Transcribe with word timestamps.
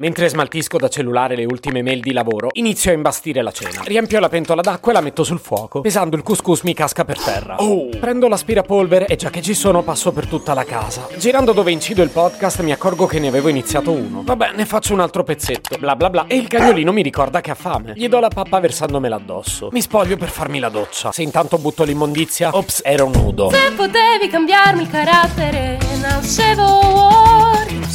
Mentre 0.00 0.28
smaltisco 0.28 0.78
da 0.78 0.88
cellulare 0.88 1.34
le 1.34 1.44
ultime 1.44 1.82
mail 1.82 2.00
di 2.00 2.12
lavoro, 2.12 2.50
inizio 2.52 2.92
a 2.92 2.94
imbastire 2.94 3.42
la 3.42 3.50
cena. 3.50 3.82
Riempio 3.82 4.20
la 4.20 4.28
pentola 4.28 4.60
d'acqua 4.62 4.92
e 4.92 4.94
la 4.94 5.00
metto 5.00 5.24
sul 5.24 5.40
fuoco. 5.40 5.80
Pesando 5.80 6.14
il 6.14 6.22
couscous 6.22 6.62
mi 6.62 6.72
casca 6.72 7.04
per 7.04 7.20
terra. 7.20 7.56
Oh! 7.56 7.88
Prendo 7.88 8.28
l'aspirapolvere 8.28 9.06
e 9.06 9.16
già 9.16 9.28
che 9.28 9.42
ci 9.42 9.54
sono 9.54 9.82
passo 9.82 10.12
per 10.12 10.28
tutta 10.28 10.54
la 10.54 10.62
casa. 10.62 11.08
Girando 11.16 11.52
dove 11.52 11.72
incido 11.72 12.04
il 12.04 12.10
podcast 12.10 12.60
mi 12.60 12.70
accorgo 12.70 13.06
che 13.06 13.18
ne 13.18 13.26
avevo 13.26 13.48
iniziato 13.48 13.90
uno. 13.90 14.22
Vabbè, 14.22 14.52
ne 14.54 14.66
faccio 14.66 14.92
un 14.92 15.00
altro 15.00 15.24
pezzetto. 15.24 15.76
Bla 15.78 15.96
bla 15.96 16.10
bla. 16.10 16.26
E 16.28 16.36
il 16.36 16.46
cagnolino 16.46 16.92
mi 16.92 17.02
ricorda 17.02 17.40
che 17.40 17.50
ha 17.50 17.56
fame. 17.56 17.94
Gli 17.96 18.06
do 18.06 18.20
la 18.20 18.28
pappa 18.28 18.60
versandomela 18.60 19.16
addosso. 19.16 19.68
Mi 19.72 19.80
spoglio 19.80 20.16
per 20.16 20.28
farmi 20.28 20.60
la 20.60 20.68
doccia. 20.68 21.10
Se 21.10 21.22
intanto 21.22 21.58
butto 21.58 21.82
l'immondizia, 21.82 22.50
ops, 22.52 22.82
ero 22.84 23.08
nudo. 23.08 23.50
Se 23.50 23.72
potevi 23.74 24.28
cambiarmi 24.30 24.82
il 24.82 24.90
carattere, 24.90 25.76
nascevo. 26.00 26.87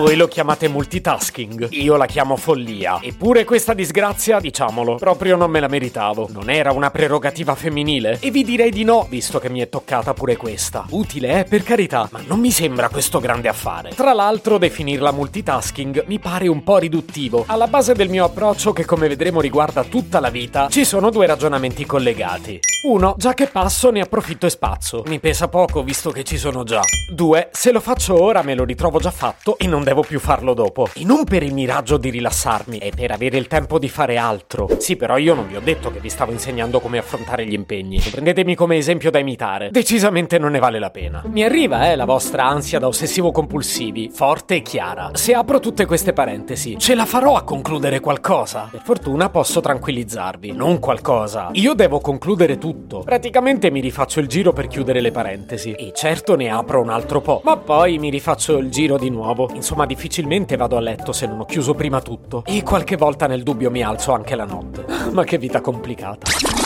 Voi 0.00 0.16
lo 0.16 0.28
chiamate 0.28 0.66
multitasking, 0.66 1.66
io 1.72 1.96
la 1.96 2.06
chiamo 2.06 2.36
follia. 2.36 3.00
Eppure 3.02 3.44
questa 3.44 3.74
disgrazia, 3.74 4.40
diciamolo, 4.40 4.94
proprio 4.94 5.36
non 5.36 5.50
me 5.50 5.60
la 5.60 5.68
meritavo. 5.68 6.30
Non 6.32 6.48
era 6.48 6.72
una 6.72 6.90
prerogativa 6.90 7.54
femminile? 7.54 8.16
E 8.18 8.30
vi 8.30 8.42
direi 8.42 8.70
di 8.70 8.82
no, 8.82 9.06
visto 9.10 9.38
che 9.38 9.50
mi 9.50 9.60
è 9.60 9.68
toccata 9.68 10.14
pure 10.14 10.38
questa. 10.38 10.86
Utile, 10.88 11.40
eh, 11.40 11.44
per 11.44 11.62
carità, 11.64 12.08
ma 12.12 12.22
non 12.26 12.40
mi 12.40 12.50
sembra 12.50 12.88
questo 12.88 13.20
grande 13.20 13.48
affare. 13.48 13.90
Tra 13.94 14.14
l'altro, 14.14 14.56
definirla 14.56 15.12
multitasking 15.12 16.04
mi 16.06 16.18
pare 16.18 16.48
un 16.48 16.62
po' 16.62 16.78
riduttivo. 16.78 17.44
Alla 17.46 17.66
base 17.66 17.92
del 17.92 18.08
mio 18.08 18.24
approccio, 18.24 18.72
che 18.72 18.86
come 18.86 19.06
vedremo 19.06 19.42
riguarda 19.42 19.84
tutta 19.84 20.18
la 20.18 20.30
vita, 20.30 20.68
ci 20.70 20.86
sono 20.86 21.10
due 21.10 21.26
ragionamenti 21.26 21.84
collegati. 21.84 22.58
Uno, 22.84 23.14
già 23.18 23.34
che 23.34 23.48
passo 23.48 23.90
ne 23.90 24.00
approfitto 24.00 24.46
e 24.46 24.50
spazzo. 24.50 25.02
Mi 25.08 25.20
pesa 25.20 25.48
poco 25.48 25.82
visto 25.82 26.10
che 26.10 26.24
ci 26.24 26.38
sono 26.38 26.64
già. 26.64 26.80
Due, 27.12 27.50
se 27.52 27.70
lo 27.72 27.80
faccio 27.80 28.18
ora 28.18 28.40
me 28.40 28.54
lo 28.54 28.64
ritrovo 28.64 28.98
già 28.98 29.10
fatto 29.10 29.58
e 29.58 29.66
non 29.66 29.82
devo 29.82 29.89
più 30.02 30.20
farlo 30.20 30.54
dopo. 30.54 30.88
E 30.94 31.04
non 31.04 31.24
per 31.24 31.42
il 31.42 31.52
miraggio 31.52 31.96
di 31.96 32.10
rilassarmi, 32.10 32.78
è 32.78 32.90
per 32.90 33.10
avere 33.10 33.36
il 33.36 33.48
tempo 33.48 33.78
di 33.80 33.88
fare 33.88 34.16
altro. 34.16 34.68
Sì, 34.78 34.94
però 34.96 35.16
io 35.16 35.34
non 35.34 35.48
vi 35.48 35.56
ho 35.56 35.60
detto 35.60 35.90
che 35.90 35.98
vi 35.98 36.08
stavo 36.08 36.30
insegnando 36.30 36.78
come 36.78 36.98
affrontare 36.98 37.44
gli 37.44 37.52
impegni. 37.52 37.98
Prendetemi 37.98 38.54
come 38.54 38.76
esempio 38.76 39.10
da 39.10 39.18
imitare. 39.18 39.70
Decisamente 39.70 40.38
non 40.38 40.52
ne 40.52 40.58
vale 40.58 40.78
la 40.78 40.90
pena. 40.90 41.22
Mi 41.26 41.42
arriva, 41.42 41.90
eh, 41.90 41.96
la 41.96 42.04
vostra 42.04 42.44
ansia 42.46 42.78
da 42.78 42.86
ossessivo 42.86 43.32
compulsivi, 43.32 44.10
forte 44.12 44.56
e 44.56 44.62
chiara. 44.62 45.10
Se 45.14 45.32
apro 45.34 45.58
tutte 45.60 45.86
queste 45.86 46.12
parentesi, 46.12 46.78
ce 46.78 46.94
la 46.94 47.04
farò 47.04 47.34
a 47.34 47.42
concludere 47.42 48.00
qualcosa. 48.00 48.68
Per 48.70 48.82
fortuna 48.82 49.28
posso 49.30 49.60
tranquillizzarvi. 49.60 50.52
Non 50.52 50.78
qualcosa. 50.78 51.50
Io 51.52 51.74
devo 51.74 52.00
concludere 52.00 52.58
tutto. 52.58 53.00
Praticamente 53.00 53.70
mi 53.70 53.80
rifaccio 53.80 54.20
il 54.20 54.28
giro 54.28 54.52
per 54.52 54.66
chiudere 54.66 55.00
le 55.00 55.10
parentesi. 55.10 55.72
E 55.72 55.92
certo 55.94 56.36
ne 56.36 56.50
apro 56.50 56.80
un 56.80 56.90
altro 56.90 57.20
po'. 57.20 57.40
Ma 57.44 57.56
poi 57.56 57.98
mi 57.98 58.10
rifaccio 58.10 58.58
il 58.58 58.70
giro 58.70 58.98
di 58.98 59.10
nuovo. 59.10 59.50
Insomma, 59.54 59.79
difficilmente 59.86 60.56
vado 60.56 60.76
a 60.76 60.80
letto 60.80 61.12
se 61.12 61.26
non 61.26 61.40
ho 61.40 61.44
chiuso 61.44 61.74
prima 61.74 62.00
tutto. 62.00 62.42
E 62.46 62.62
qualche 62.62 62.96
volta 62.96 63.26
nel 63.26 63.42
dubbio 63.42 63.70
mi 63.70 63.82
alzo 63.82 64.12
anche 64.12 64.34
la 64.34 64.44
notte. 64.44 64.84
Ma 65.12 65.24
che 65.24 65.38
vita 65.38 65.60
complicata. 65.60 66.59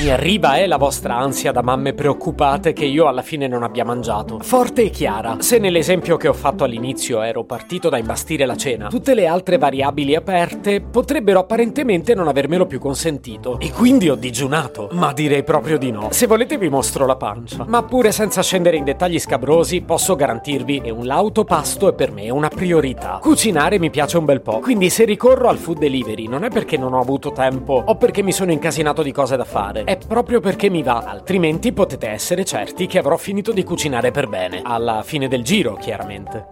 Mi 0.00 0.08
arriva, 0.08 0.56
eh, 0.56 0.66
la 0.66 0.78
vostra 0.78 1.18
ansia 1.18 1.52
da 1.52 1.60
mamme 1.60 1.92
preoccupate 1.92 2.72
che 2.72 2.86
io 2.86 3.06
alla 3.06 3.20
fine 3.20 3.46
non 3.46 3.62
abbia 3.62 3.84
mangiato. 3.84 4.38
Forte 4.40 4.84
e 4.84 4.88
chiara. 4.88 5.36
Se 5.40 5.58
nell'esempio 5.58 6.16
che 6.16 6.26
ho 6.26 6.32
fatto 6.32 6.64
all'inizio 6.64 7.20
ero 7.20 7.44
partito 7.44 7.90
da 7.90 7.98
imbastire 7.98 8.46
la 8.46 8.56
cena, 8.56 8.88
tutte 8.88 9.12
le 9.12 9.26
altre 9.26 9.58
variabili 9.58 10.14
aperte 10.14 10.80
potrebbero 10.80 11.40
apparentemente 11.40 12.14
non 12.14 12.28
avermelo 12.28 12.64
più 12.64 12.78
consentito. 12.78 13.58
E 13.60 13.72
quindi 13.72 14.08
ho 14.08 14.14
digiunato. 14.14 14.88
Ma 14.92 15.12
direi 15.12 15.44
proprio 15.44 15.76
di 15.76 15.90
no. 15.90 16.08
Se 16.12 16.26
volete 16.26 16.56
vi 16.56 16.70
mostro 16.70 17.04
la 17.04 17.16
pancia. 17.16 17.66
Ma 17.68 17.82
pure 17.82 18.10
senza 18.10 18.42
scendere 18.42 18.78
in 18.78 18.84
dettagli 18.84 19.18
scabrosi, 19.18 19.82
posso 19.82 20.16
garantirvi 20.16 20.80
che 20.80 20.90
un 20.90 21.04
lauto 21.04 21.44
pasto 21.44 21.90
è 21.90 21.92
per 21.92 22.10
me 22.10 22.30
una 22.30 22.48
priorità. 22.48 23.18
Cucinare 23.20 23.78
mi 23.78 23.90
piace 23.90 24.16
un 24.16 24.24
bel 24.24 24.40
po'. 24.40 24.60
Quindi 24.60 24.88
se 24.88 25.04
ricorro 25.04 25.50
al 25.50 25.58
food 25.58 25.76
delivery 25.76 26.26
non 26.26 26.44
è 26.44 26.48
perché 26.48 26.78
non 26.78 26.94
ho 26.94 27.00
avuto 27.00 27.32
tempo 27.32 27.82
o 27.84 27.96
perché 27.96 28.22
mi 28.22 28.32
sono 28.32 28.50
incasinato 28.50 29.02
di 29.02 29.12
cose 29.12 29.36
da 29.36 29.44
fare. 29.44 29.88
È 29.90 29.98
proprio 30.06 30.38
perché 30.38 30.70
mi 30.70 30.84
va, 30.84 30.98
altrimenti 30.98 31.72
potete 31.72 32.06
essere 32.06 32.44
certi 32.44 32.86
che 32.86 32.98
avrò 32.98 33.16
finito 33.16 33.50
di 33.50 33.64
cucinare 33.64 34.12
per 34.12 34.28
bene. 34.28 34.60
Alla 34.62 35.02
fine 35.02 35.26
del 35.26 35.42
giro, 35.42 35.74
chiaramente. 35.74 36.46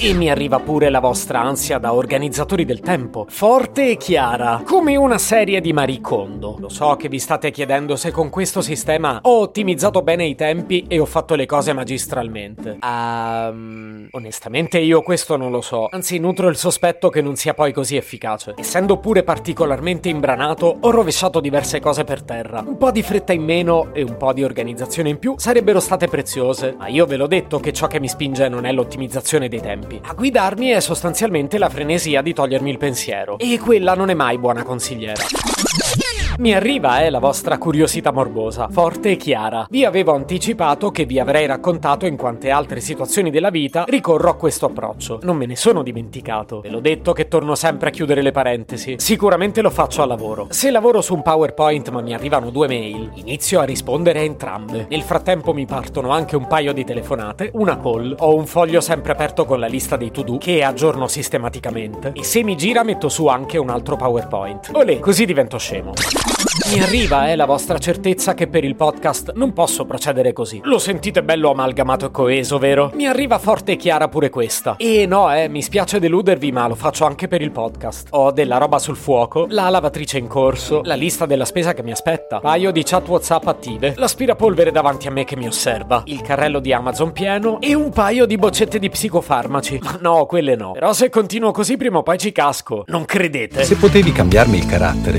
E 0.00 0.14
mi 0.14 0.30
arriva 0.30 0.60
pure 0.60 0.90
la 0.90 1.00
vostra 1.00 1.40
ansia 1.40 1.78
da 1.78 1.92
organizzatori 1.92 2.64
del 2.64 2.78
tempo, 2.78 3.26
forte 3.28 3.90
e 3.90 3.96
chiara, 3.96 4.62
come 4.64 4.94
una 4.94 5.18
serie 5.18 5.60
di 5.60 5.72
Marie 5.72 6.00
Kondo. 6.00 6.54
Lo 6.60 6.68
so 6.68 6.94
che 6.94 7.08
vi 7.08 7.18
state 7.18 7.50
chiedendo 7.50 7.96
se 7.96 8.12
con 8.12 8.30
questo 8.30 8.60
sistema 8.60 9.18
ho 9.22 9.40
ottimizzato 9.40 10.02
bene 10.02 10.24
i 10.24 10.36
tempi 10.36 10.84
e 10.86 11.00
ho 11.00 11.04
fatto 11.04 11.34
le 11.34 11.46
cose 11.46 11.72
magistralmente. 11.72 12.78
Um, 12.80 14.06
onestamente 14.12 14.78
io 14.78 15.02
questo 15.02 15.36
non 15.36 15.50
lo 15.50 15.60
so, 15.60 15.88
anzi 15.90 16.18
nutro 16.18 16.46
il 16.46 16.56
sospetto 16.56 17.08
che 17.08 17.20
non 17.20 17.34
sia 17.34 17.54
poi 17.54 17.72
così 17.72 17.96
efficace. 17.96 18.54
Essendo 18.56 18.98
pure 18.98 19.24
particolarmente 19.24 20.08
imbranato, 20.08 20.76
ho 20.78 20.90
rovesciato 20.92 21.40
diverse 21.40 21.80
cose 21.80 22.04
per 22.04 22.22
terra. 22.22 22.62
Un 22.64 22.76
po' 22.76 22.92
di 22.92 23.02
fretta 23.02 23.32
in 23.32 23.42
meno 23.42 23.92
e 23.92 24.02
un 24.02 24.16
po' 24.16 24.32
di 24.32 24.44
organizzazione 24.44 25.08
in 25.08 25.18
più 25.18 25.34
sarebbero 25.38 25.80
state 25.80 26.06
preziose, 26.06 26.76
ma 26.78 26.86
io 26.86 27.04
ve 27.04 27.16
l'ho 27.16 27.26
detto 27.26 27.58
che 27.58 27.72
ciò 27.72 27.88
che 27.88 27.98
mi 27.98 28.08
spinge 28.08 28.48
non 28.48 28.64
è 28.64 28.70
l'ottimizzazione 28.70 29.48
dei 29.48 29.60
tempi. 29.60 29.87
A 30.02 30.12
guidarmi 30.12 30.68
è 30.68 30.80
sostanzialmente 30.80 31.58
la 31.58 31.68
frenesia 31.68 32.20
di 32.20 32.34
togliermi 32.34 32.70
il 32.70 32.78
pensiero. 32.78 33.38
E 33.38 33.58
quella 33.58 33.94
non 33.94 34.10
è 34.10 34.14
mai 34.14 34.38
buona 34.38 34.62
consigliera. 34.62 35.22
Mi 36.38 36.54
arriva, 36.54 37.00
eh, 37.00 37.10
la 37.10 37.18
vostra 37.18 37.58
curiosità 37.58 38.12
morbosa, 38.12 38.68
forte 38.70 39.10
e 39.10 39.16
chiara. 39.16 39.66
Vi 39.68 39.84
avevo 39.84 40.14
anticipato 40.14 40.92
che 40.92 41.04
vi 41.04 41.18
avrei 41.18 41.46
raccontato 41.46 42.06
in 42.06 42.16
quante 42.16 42.50
altre 42.50 42.78
situazioni 42.78 43.32
della 43.32 43.50
vita 43.50 43.84
ricorro 43.88 44.30
a 44.30 44.36
questo 44.36 44.66
approccio. 44.66 45.18
Non 45.24 45.36
me 45.36 45.46
ne 45.46 45.56
sono 45.56 45.82
dimenticato. 45.82 46.60
Ve 46.60 46.68
l'ho 46.68 46.78
detto 46.78 47.12
che 47.12 47.26
torno 47.26 47.56
sempre 47.56 47.88
a 47.88 47.90
chiudere 47.90 48.22
le 48.22 48.30
parentesi. 48.30 48.94
Sicuramente 48.98 49.62
lo 49.62 49.70
faccio 49.70 50.02
al 50.02 50.06
lavoro. 50.06 50.46
Se 50.50 50.70
lavoro 50.70 51.00
su 51.00 51.12
un 51.12 51.22
PowerPoint 51.22 51.90
ma 51.90 52.02
mi 52.02 52.14
arrivano 52.14 52.50
due 52.50 52.68
mail, 52.68 53.10
inizio 53.14 53.58
a 53.58 53.64
rispondere 53.64 54.20
a 54.20 54.22
entrambe. 54.22 54.86
Nel 54.88 55.02
frattempo 55.02 55.52
mi 55.52 55.66
partono 55.66 56.10
anche 56.10 56.36
un 56.36 56.46
paio 56.46 56.72
di 56.72 56.84
telefonate, 56.84 57.50
una 57.54 57.80
call, 57.80 58.14
ho 58.16 58.36
un 58.36 58.46
foglio 58.46 58.80
sempre 58.80 59.10
aperto 59.10 59.44
con 59.44 59.58
la 59.58 59.66
lista 59.66 59.96
dei 59.96 60.12
to-do 60.12 60.38
che 60.38 60.62
aggiorno 60.62 61.08
sistematicamente. 61.08 62.12
E 62.14 62.22
se 62.22 62.44
mi 62.44 62.56
gira 62.56 62.84
metto 62.84 63.08
su 63.08 63.26
anche 63.26 63.58
un 63.58 63.70
altro 63.70 63.96
PowerPoint. 63.96 64.70
Olè, 64.74 65.00
così 65.00 65.24
divento 65.24 65.58
scemo. 65.58 65.94
Mi 66.70 66.82
arriva, 66.82 67.30
eh, 67.30 67.36
la 67.36 67.46
vostra 67.46 67.78
certezza 67.78 68.34
che 68.34 68.46
per 68.46 68.62
il 68.62 68.76
podcast 68.76 69.32
non 69.34 69.54
posso 69.54 69.86
procedere 69.86 70.34
così. 70.34 70.60
Lo 70.64 70.78
sentite 70.78 71.22
bello 71.22 71.50
amalgamato 71.50 72.06
e 72.06 72.10
coeso, 72.10 72.58
vero? 72.58 72.90
Mi 72.94 73.06
arriva 73.06 73.38
forte 73.38 73.72
e 73.72 73.76
chiara 73.76 74.08
pure 74.08 74.28
questa. 74.28 74.76
E 74.76 75.06
no, 75.06 75.32
eh, 75.34 75.48
mi 75.48 75.62
spiace 75.62 75.98
deludervi, 75.98 76.52
ma 76.52 76.68
lo 76.68 76.74
faccio 76.74 77.06
anche 77.06 77.26
per 77.26 77.40
il 77.40 77.52
podcast. 77.52 78.08
Ho 78.10 78.32
della 78.32 78.58
roba 78.58 78.78
sul 78.78 78.96
fuoco, 78.96 79.46
la 79.48 79.70
lavatrice 79.70 80.18
in 80.18 80.26
corso, 80.26 80.82
la 80.84 80.94
lista 80.94 81.24
della 81.24 81.46
spesa 81.46 81.72
che 81.72 81.82
mi 81.82 81.90
aspetta, 81.90 82.38
paio 82.40 82.70
di 82.70 82.82
chat 82.82 83.08
WhatsApp 83.08 83.46
attive, 83.46 83.94
l'aspirapolvere 83.96 84.70
davanti 84.70 85.08
a 85.08 85.10
me 85.10 85.24
che 85.24 85.36
mi 85.36 85.46
osserva, 85.46 86.02
il 86.04 86.20
carrello 86.20 86.60
di 86.60 86.72
Amazon 86.74 87.12
pieno 87.12 87.60
e 87.60 87.74
un 87.74 87.88
paio 87.88 88.26
di 88.26 88.36
boccette 88.36 88.78
di 88.78 88.90
psicofarmaci. 88.90 89.80
Ma 89.82 89.96
no, 90.02 90.26
quelle 90.26 90.54
no. 90.54 90.72
Però 90.72 90.92
se 90.92 91.08
continuo 91.08 91.50
così 91.50 91.78
prima 91.78 91.98
o 91.98 92.02
poi 92.02 92.18
ci 92.18 92.30
casco. 92.30 92.84
Non 92.88 93.06
credete? 93.06 93.64
Se 93.64 93.76
potevi 93.76 94.12
cambiarmi 94.12 94.58
il 94.58 94.66
carattere, 94.66 95.18